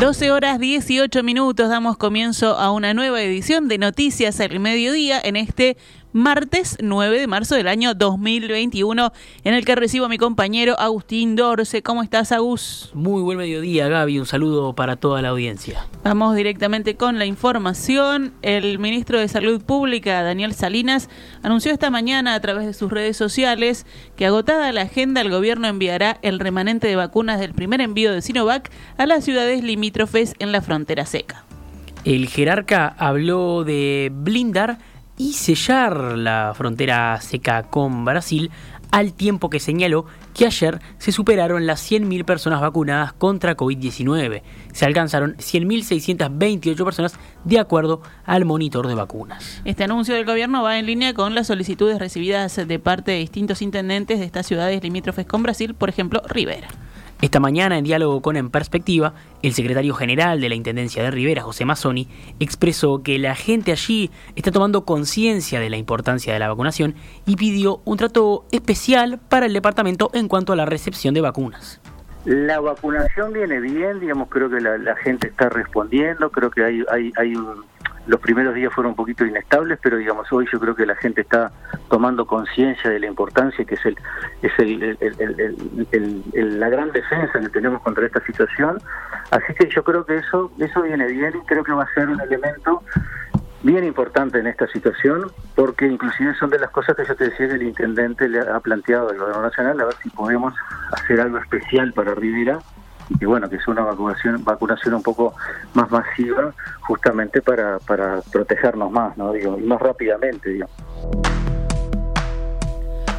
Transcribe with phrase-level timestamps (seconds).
[0.00, 5.36] 12 horas 18 minutos damos comienzo a una nueva edición de Noticias al Mediodía en
[5.36, 5.76] este
[6.12, 9.12] martes 9 de marzo del año 2021,
[9.44, 11.82] en el que recibo a mi compañero Agustín Dorce.
[11.82, 12.90] ¿Cómo estás, Agus?
[12.94, 14.18] Muy buen mediodía, Gaby.
[14.18, 15.86] Un saludo para toda la audiencia.
[16.02, 18.32] Vamos directamente con la información.
[18.42, 21.08] El ministro de Salud Pública, Daniel Salinas,
[21.42, 23.86] anunció esta mañana a través de sus redes sociales
[24.16, 28.22] que agotada la agenda, el gobierno enviará el remanente de vacunas del primer envío de
[28.22, 31.44] Sinovac a las ciudades limítrofes en la frontera seca.
[32.04, 34.78] El jerarca habló de blindar
[35.20, 38.50] y sellar la frontera seca con Brasil
[38.90, 44.40] al tiempo que señaló que ayer se superaron las 100.000 personas vacunadas contra COVID-19.
[44.72, 49.60] Se alcanzaron 100.628 personas de acuerdo al monitor de vacunas.
[49.66, 53.60] Este anuncio del gobierno va en línea con las solicitudes recibidas de parte de distintos
[53.60, 56.68] intendentes de estas ciudades limítrofes con Brasil, por ejemplo, Rivera.
[57.22, 61.42] Esta mañana, en diálogo con En Perspectiva, el secretario general de la Intendencia de Rivera,
[61.42, 66.48] José Mazzoni, expresó que la gente allí está tomando conciencia de la importancia de la
[66.48, 66.94] vacunación
[67.26, 71.82] y pidió un trato especial para el departamento en cuanto a la recepción de vacunas.
[72.24, 77.12] La vacunación viene bien, digamos, creo que la, gente está respondiendo, creo que hay, hay,
[77.16, 77.64] hay un,
[78.10, 81.20] los primeros días fueron un poquito inestables, pero digamos hoy yo creo que la gente
[81.20, 81.52] está
[81.88, 83.96] tomando conciencia de la importancia que es el
[84.42, 84.52] es
[85.92, 88.78] el, la gran defensa que tenemos contra esta situación.
[89.30, 92.08] Así que yo creo que eso eso viene bien y creo que va a ser
[92.08, 92.82] un elemento
[93.62, 97.46] bien importante en esta situación, porque inclusive son de las cosas que yo te decía
[97.46, 100.52] que el intendente le ha planteado al gobierno nacional, a ver si podemos
[100.92, 102.58] hacer algo especial para Rivera
[103.18, 105.34] y bueno, que es una vacunación, vacunación un poco
[105.74, 109.32] más masiva, justamente para, para protegernos más, ¿no?
[109.32, 110.68] Digo, y más rápidamente, digo.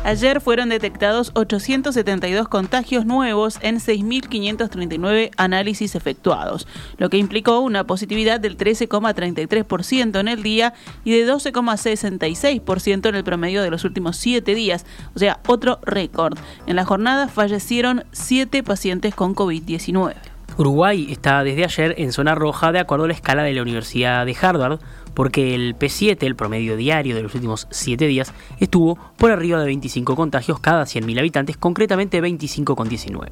[0.04, 8.40] Ayer fueron detectados 872 contagios nuevos en 6.539 análisis efectuados, lo que implicó una positividad
[8.40, 10.74] del 13,33% en el día
[11.04, 16.36] y de 12,66% en el promedio de los últimos siete días, o sea, otro récord.
[16.66, 20.16] En la jornada fallecieron siete pacientes con COVID-19.
[20.58, 24.26] Uruguay está desde ayer en zona roja de acuerdo a la escala de la Universidad
[24.26, 24.80] de Harvard,
[25.14, 29.66] porque el P7, el promedio diario de los últimos 7 días, estuvo por arriba de
[29.66, 33.28] 25 contagios cada 100.000 habitantes, concretamente 25,19.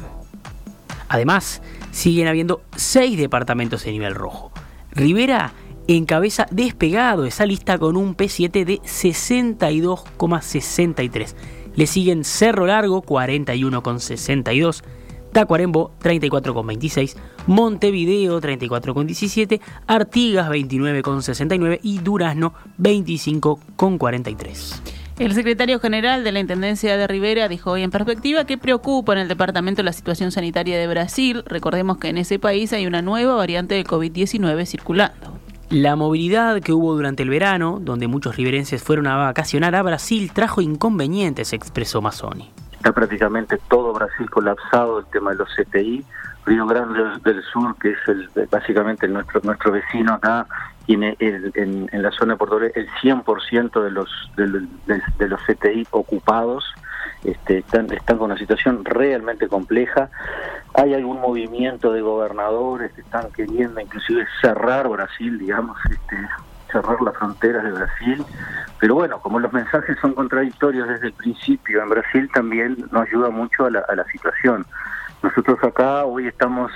[1.08, 4.52] Además, siguen habiendo 6 departamentos en nivel rojo.
[4.92, 5.54] Rivera
[5.88, 11.36] encabeza despegado esa lista con un P7 de 62,63.
[11.76, 14.84] Le siguen Cerro Largo 41,62,
[15.32, 17.16] Tacuarembo 34,26,
[17.48, 24.82] Montevideo 34,17, Artigas 29,69 y Durazno 25,43.
[25.20, 29.20] El secretario general de la Intendencia de Rivera dijo hoy en perspectiva que preocupa en
[29.20, 31.44] el departamento la situación sanitaria de Brasil.
[31.46, 35.38] Recordemos que en ese país hay una nueva variante de COVID-19 circulando.
[35.70, 40.32] La movilidad que hubo durante el verano, donde muchos riverenses fueron a vacacionar a Brasil,
[40.34, 46.06] trajo inconvenientes, expresó Mazzoni está prácticamente todo Brasil colapsado, el tema de los CTI.
[46.46, 50.48] Río Grande del Sur, que es el, básicamente nuestro nuestro vecino acá,
[50.86, 56.66] tiene en, la zona de Puerto el 100% de los de, los CTI ocupados.
[57.24, 60.10] Este, están, están con una situación realmente compleja.
[60.74, 66.16] Hay algún movimiento de gobernadores que están queriendo inclusive cerrar Brasil, digamos, este,
[66.72, 68.26] cerrar las fronteras de Brasil.
[68.80, 73.30] Pero bueno, como los mensajes son contradictorios desde el principio, en Brasil también nos ayuda
[73.30, 74.66] mucho a la, situación.
[75.22, 76.72] Nosotros acá hoy estamos,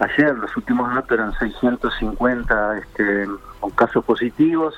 [0.00, 3.26] ayer los últimos datos eran 650 este,
[3.60, 4.74] con casos positivos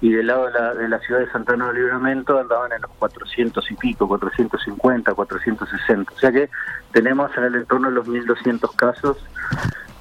[0.00, 2.90] y del lado de la, de la ciudad de Santana de Libramento andaban en los
[2.98, 6.12] 400 y pico, 450, 460.
[6.12, 6.50] O sea que
[6.92, 9.16] tenemos en el entorno de los 1.200 casos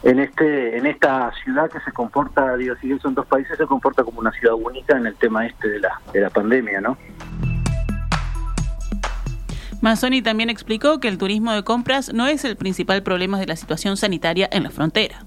[0.08, 4.06] en este en esta ciudad que se comporta, digo, si son dos países, se comporta
[4.06, 6.98] como una ciudad única en el tema este de la, de la pandemia, ¿no?
[9.82, 13.56] Mazzoni también explicó que el turismo de compras no es el principal problema de la
[13.56, 15.27] situación sanitaria en la frontera.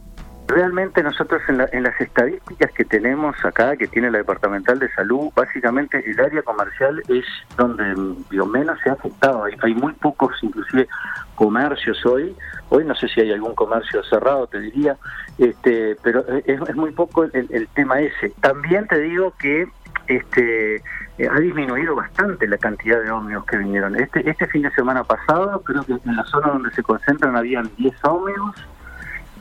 [0.50, 6.02] Realmente nosotros en, las estadísticas que tenemos acá, que tiene la Departamental de Salud, básicamente
[6.04, 7.24] el área comercial es
[7.56, 7.94] donde
[8.28, 9.44] digo, menos se ha afectado.
[9.44, 10.88] Hay, hay muy pocos, inclusive,
[11.36, 12.34] comercios hoy.
[12.68, 14.96] Hoy no sé si hay algún comercio cerrado, te diría,
[15.38, 18.30] este, pero es, muy poco el, tema ese.
[18.40, 19.68] También te digo que
[20.08, 20.82] este
[21.18, 23.94] eh, ha disminuido bastante la cantidad de ómnibus que vinieron.
[23.94, 27.70] Este, este fin de semana pasado, creo que en la zona donde se concentran habían
[27.76, 28.56] 10 ómnibus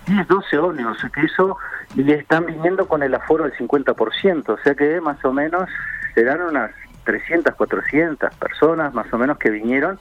[0.10, 1.58] 10, 12 ómnibus, que eso
[1.96, 5.70] le están viniendo con el aforo del 50%, o sea que más o menos
[6.16, 6.72] serán unas
[7.04, 10.00] 300, 400 personas más o menos que vinieron.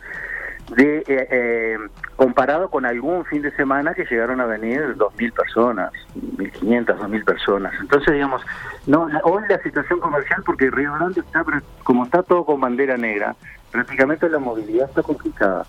[0.77, 1.79] de eh, eh,
[2.17, 7.73] comparado con algún fin de semana que llegaron a venir 2.000 personas, 1.500, 2.000 personas.
[7.81, 8.43] Entonces, digamos,
[8.87, 11.43] no hoy la situación comercial, porque Río Grande está,
[11.85, 13.35] como está todo con bandera negra,
[13.71, 15.65] prácticamente la movilidad está complicada.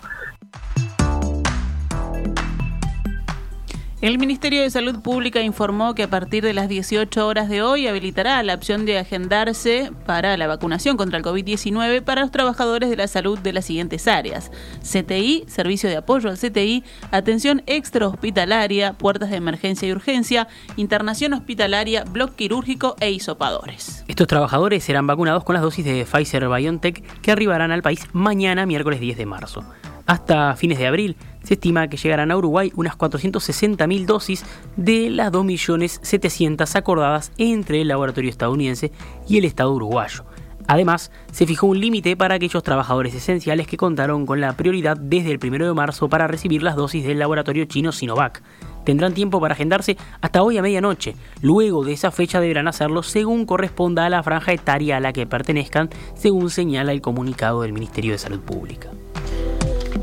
[4.00, 7.86] El Ministerio de Salud Pública informó que a partir de las 18 horas de hoy
[7.86, 12.96] habilitará la opción de agendarse para la vacunación contra el COVID-19 para los trabajadores de
[12.96, 14.50] la salud de las siguientes áreas.
[14.80, 22.04] CTI, servicio de apoyo al CTI, atención extrahospitalaria, puertas de emergencia y urgencia, internación hospitalaria,
[22.04, 24.02] bloque quirúrgico e isopadores.
[24.08, 28.64] Estos trabajadores serán vacunados con las dosis de Pfizer BioNTech que arribarán al país mañana,
[28.64, 29.62] miércoles 10 de marzo.
[30.06, 34.44] Hasta fines de abril se estima que llegarán a Uruguay unas 460.000 dosis
[34.76, 38.92] de las 2.700.000 acordadas entre el laboratorio estadounidense
[39.28, 40.24] y el Estado uruguayo.
[40.66, 45.32] Además, se fijó un límite para aquellos trabajadores esenciales que contaron con la prioridad desde
[45.32, 48.40] el 1 de marzo para recibir las dosis del laboratorio chino Sinovac.
[48.84, 51.16] Tendrán tiempo para agendarse hasta hoy a medianoche.
[51.42, 55.26] Luego de esa fecha deberán hacerlo según corresponda a la franja etaria a la que
[55.26, 58.90] pertenezcan, según señala el comunicado del Ministerio de Salud Pública.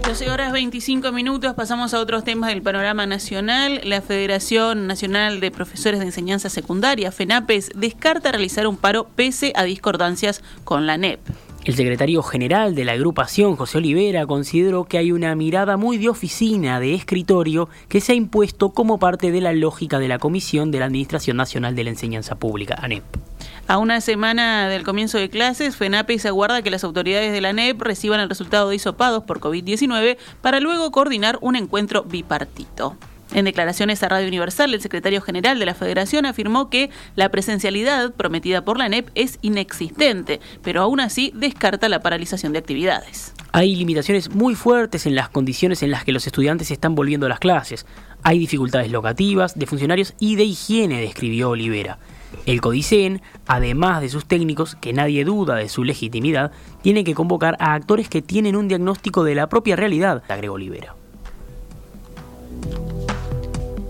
[0.07, 3.81] 12 horas 25 minutos, pasamos a otros temas del panorama nacional.
[3.83, 9.65] La Federación Nacional de Profesores de Enseñanza Secundaria, FENAPES, descarta realizar un paro pese a
[9.65, 11.19] discordancias con la NEP.
[11.65, 16.07] El secretario general de la agrupación, José Olivera, consideró que hay una mirada muy de
[16.07, 20.71] oficina, de escritorio, que se ha impuesto como parte de la lógica de la Comisión
[20.71, 23.03] de la Administración Nacional de la Enseñanza Pública, ANEP.
[23.69, 27.51] A una semana del comienzo de clases, FENAPE se aguarda que las autoridades de la
[27.51, 32.95] NEP reciban el resultado de hisopados por COVID-19 para luego coordinar un encuentro bipartito.
[33.33, 38.13] En declaraciones a Radio Universal, el secretario general de la Federación afirmó que la presencialidad
[38.13, 43.33] prometida por la NEP es inexistente, pero aún así descarta la paralización de actividades.
[43.51, 47.29] Hay limitaciones muy fuertes en las condiciones en las que los estudiantes están volviendo a
[47.29, 47.85] las clases.
[48.23, 51.99] Hay dificultades locativas, de funcionarios y de higiene, describió Olivera.
[52.45, 56.51] El Codicen, además de sus técnicos, que nadie duda de su legitimidad,
[56.81, 60.95] tiene que convocar a actores que tienen un diagnóstico de la propia realidad, agregó Olivera.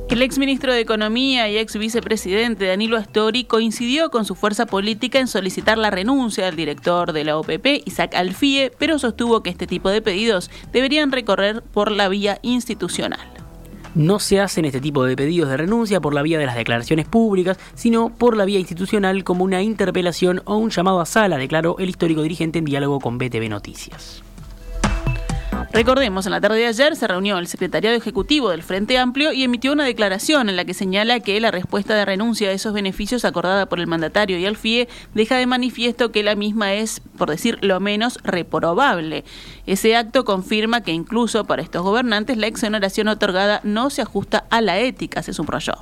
[0.09, 5.19] El ex ministro de Economía y ex vicepresidente Danilo Astori coincidió con su fuerza política
[5.19, 9.67] en solicitar la renuncia del director de la OPP, Isaac Alfie, pero sostuvo que este
[9.67, 13.46] tipo de pedidos deberían recorrer por la vía institucional.
[13.97, 17.07] No se hacen este tipo de pedidos de renuncia por la vía de las declaraciones
[17.07, 21.77] públicas, sino por la vía institucional como una interpelación o un llamado a sala, declaró
[21.79, 24.21] el histórico dirigente en diálogo con BTV Noticias.
[25.73, 29.43] Recordemos, en la tarde de ayer se reunió el secretariado ejecutivo del Frente Amplio y
[29.43, 33.25] emitió una declaración en la que señala que la respuesta de renuncia a esos beneficios
[33.25, 37.29] acordada por el mandatario y el FIE deja de manifiesto que la misma es, por
[37.29, 39.25] decir lo menos, reprobable.
[39.65, 44.61] Ese acto confirma que incluso para estos gobernantes la exoneración otorgada no se ajusta a
[44.61, 45.73] la ética, se subrayó.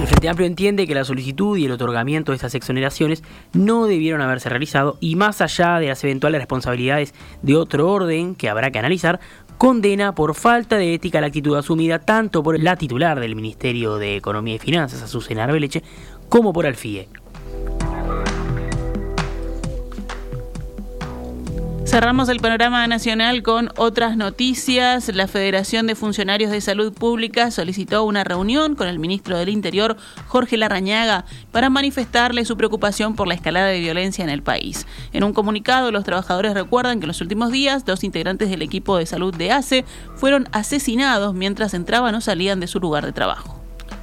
[0.00, 4.22] El Frente Amplio entiende que la solicitud y el otorgamiento de estas exoneraciones no debieron
[4.22, 7.12] haberse realizado y más allá de las eventuales responsabilidades
[7.42, 9.20] de otro orden que habrá que analizar,
[9.58, 14.16] condena por falta de ética la actitud asumida tanto por la titular del Ministerio de
[14.16, 15.82] Economía y Finanzas, Azucena Arbeleche,
[16.30, 17.06] como por Alfie.
[21.90, 25.08] Cerramos el panorama nacional con otras noticias.
[25.12, 29.96] La Federación de Funcionarios de Salud Pública solicitó una reunión con el ministro del Interior,
[30.28, 34.86] Jorge Larrañaga, para manifestarle su preocupación por la escalada de violencia en el país.
[35.12, 38.96] En un comunicado, los trabajadores recuerdan que en los últimos días dos integrantes del equipo
[38.96, 39.84] de salud de ACE
[40.14, 43.59] fueron asesinados mientras entraban o salían de su lugar de trabajo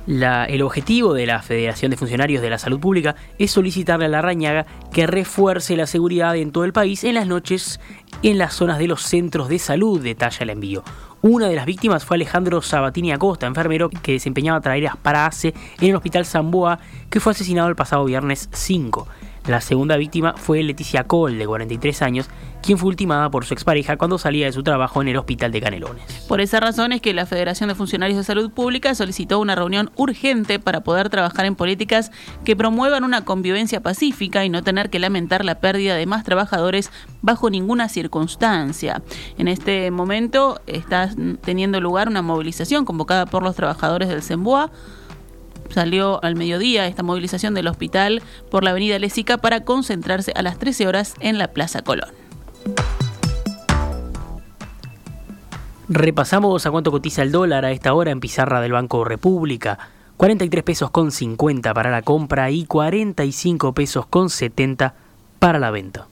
[0.07, 4.21] el objetivo de la Federación de Funcionarios de la Salud Pública es solicitarle a la
[4.21, 7.81] Rañaga que refuerce la seguridad en todo el país en las noches
[8.23, 10.83] en las zonas de los centros de salud, detalla el envío.
[11.21, 15.89] Una de las víctimas fue Alejandro Sabatini Acosta, enfermero que desempeñaba tareas para ACE en
[15.89, 19.07] el Hospital Zamboa, que fue asesinado el pasado viernes 5.
[19.47, 22.29] La segunda víctima fue Leticia Cole, de 43 años,
[22.61, 25.61] quien fue ultimada por su expareja cuando salía de su trabajo en el hospital de
[25.61, 26.03] Canelones.
[26.27, 29.89] Por esa razón es que la Federación de Funcionarios de Salud Pública solicitó una reunión
[29.95, 32.11] urgente para poder trabajar en políticas
[32.43, 36.91] que promuevan una convivencia pacífica y no tener que lamentar la pérdida de más trabajadores
[37.21, 39.01] bajo ninguna circunstancia.
[39.37, 41.09] En este momento está
[41.41, 44.71] teniendo lugar una movilización convocada por los trabajadores del CEMBOA
[45.69, 50.57] salió al mediodía esta movilización del hospital por la avenida Lesica para concentrarse a las
[50.59, 52.09] 13 horas en la Plaza Colón.
[55.89, 59.79] Repasamos a cuánto cotiza el dólar a esta hora en pizarra del Banco República.
[60.17, 64.95] 43 pesos con 50 para la compra y 45 pesos con 70
[65.39, 66.07] para la venta.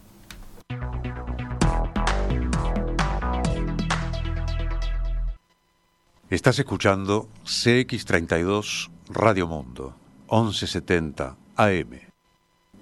[6.30, 9.94] Estás escuchando CX32 Radio Mundo,
[10.32, 12.00] 1170 AM.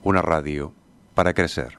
[0.04, 0.74] Una radio
[1.14, 1.78] para crecer.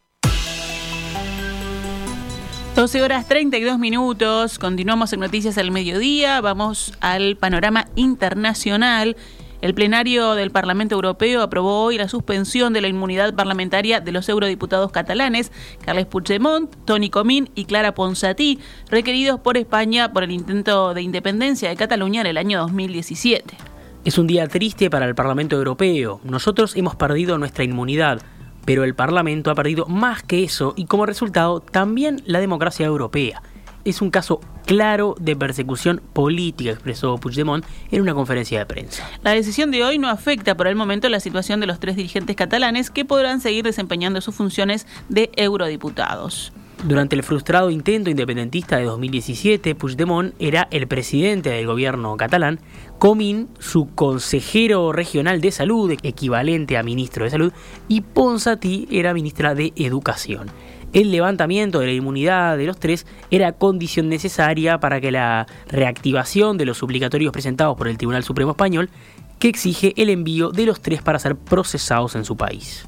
[2.77, 9.17] 12 horas 32 minutos, continuamos en Noticias al Mediodía, vamos al panorama internacional.
[9.63, 14.29] El plenario del Parlamento Europeo aprobó hoy la suspensión de la inmunidad parlamentaria de los
[14.29, 15.53] eurodiputados catalanes
[15.87, 18.59] Carles Puigdemont, Toni Comín y Clara Ponsatí,
[18.91, 23.74] requeridos por España por el intento de independencia de Cataluña en el año 2017.
[24.05, 26.21] Es un día triste para el Parlamento Europeo.
[26.25, 28.21] Nosotros hemos perdido nuestra inmunidad
[28.65, 33.43] pero el Parlamento ha perdido más que eso y como resultado también la democracia europea.
[33.85, 39.07] Es un caso claro de persecución política, expresó Puigdemont en una conferencia de prensa.
[39.23, 42.35] La decisión de hoy no afecta por el momento la situación de los tres dirigentes
[42.35, 46.53] catalanes que podrán seguir desempeñando sus funciones de eurodiputados.
[46.85, 52.61] Durante el frustrado intento independentista de 2017, Puigdemont era el presidente del gobierno catalán,
[52.99, 57.53] Comín su consejero regional de salud, equivalente a ministro de salud,
[57.89, 60.49] y Ponsatí era ministra de Educación.
[60.93, 66.59] El levantamiento de la inmunidad de los tres era condición necesaria para que la reactivación
[66.59, 68.91] de los suplicatorios presentados por el Tribunal Supremo Español,
[69.39, 72.87] que exige el envío de los tres para ser procesados en su país.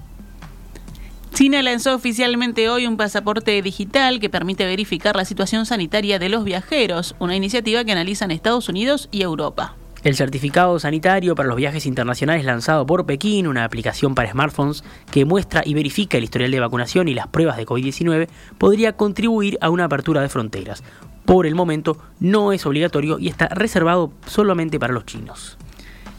[1.37, 6.45] China lanzó oficialmente hoy un pasaporte digital que permite verificar la situación sanitaria de los
[6.45, 9.77] viajeros, una iniciativa que analizan Estados Unidos y Europa.
[10.03, 15.27] El certificado sanitario para los viajes internacionales lanzado por Pekín, una aplicación para smartphones que
[15.27, 19.69] muestra y verifica el historial de vacunación y las pruebas de COVID-19, podría contribuir a
[19.69, 20.83] una apertura de fronteras.
[21.27, 25.59] Por el momento no es obligatorio y está reservado solamente para los chinos.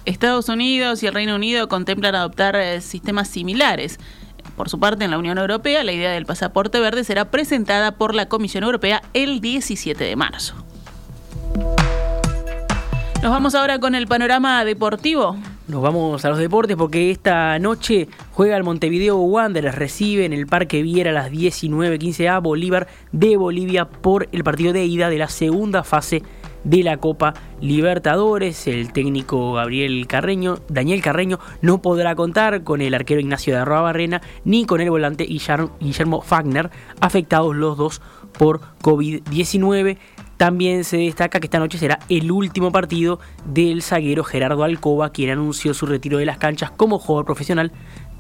[0.08, 4.00] Estados Unidos y el Reino Unido contemplan adoptar eh, sistemas similares.
[4.56, 8.16] Por su parte, en la Unión Europea, la idea del pasaporte verde será presentada por
[8.16, 10.56] la Comisión Europea el 17 de marzo.
[13.22, 15.36] Nos vamos ahora con el panorama deportivo.
[15.68, 20.48] Nos vamos a los deportes porque esta noche juega el Montevideo Wanderers, recibe en el
[20.48, 25.18] Parque Viera a las 19.15 a Bolívar de Bolivia por el partido de ida de
[25.18, 26.24] la segunda fase
[26.64, 28.68] de la Copa Libertadores.
[28.68, 33.82] El técnico Gabriel Carreño, Daniel Carreño, no podrá contar con el arquero Ignacio de Arroa
[33.82, 36.70] Barrena ni con el volante Guillermo Fagner,
[37.02, 38.02] afectados los dos
[38.38, 39.98] por COVID-19.
[40.38, 45.32] También se destaca que esta noche será el último partido del zaguero Gerardo Alcoba, quien
[45.32, 47.72] anunció su retiro de las canchas como jugador profesional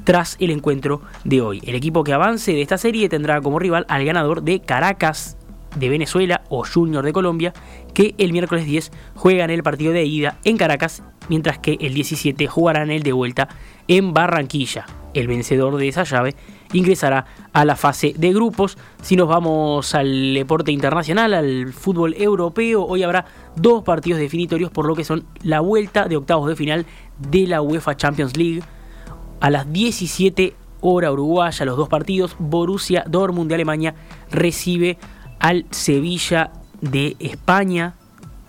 [0.03, 1.61] tras el encuentro de hoy.
[1.65, 5.36] El equipo que avance de esta serie tendrá como rival al ganador de Caracas
[5.75, 7.53] de Venezuela o Junior de Colombia,
[7.93, 12.47] que el miércoles 10 juegan el partido de ida en Caracas, mientras que el 17
[12.47, 13.49] jugarán el de vuelta
[13.87, 14.85] en Barranquilla.
[15.13, 16.35] El vencedor de esa llave
[16.73, 18.77] ingresará a la fase de grupos.
[19.01, 24.85] Si nos vamos al deporte internacional, al fútbol europeo, hoy habrá dos partidos definitorios por
[24.85, 26.85] lo que son la vuelta de octavos de final
[27.17, 28.61] de la UEFA Champions League.
[29.39, 33.95] A las 17 hora uruguaya, los dos partidos, Borussia Dortmund de Alemania
[34.31, 34.97] recibe
[35.39, 36.51] al Sevilla
[36.81, 37.95] de España.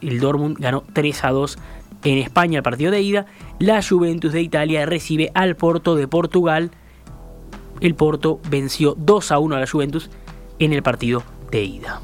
[0.01, 1.59] El Dortmund ganó 3 a 2
[2.05, 3.27] en España el partido de ida.
[3.59, 6.71] La Juventus de Italia recibe al Porto de Portugal.
[7.81, 10.11] El Porto venció 2 a 1 a la Juventus
[10.59, 12.01] en el partido de ida.